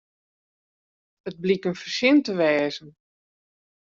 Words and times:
It 1.27 1.35
bliek 1.41 1.63
in 1.69 1.75
fersin 1.81 2.17
te 2.19 2.31
wêzen. 2.37 2.89